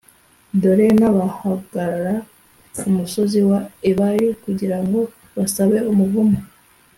dore 0.61 0.87
n’abazahagarara 0.99 2.15
ku 2.77 2.87
musozi 2.95 3.39
wa 3.49 3.59
ebali 3.89 4.27
kugira 4.43 4.77
ngo 4.85 4.99
basabe 5.35 5.77
umuvumo: 5.93 6.39